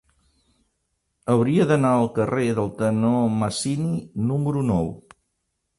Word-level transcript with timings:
Hauria 1.33 1.67
d'anar 1.73 1.91
al 1.99 2.09
carrer 2.17 2.47
del 2.61 2.73
Tenor 2.81 3.23
Masini 3.45 3.95
número 4.33 4.69
nou. 4.73 4.93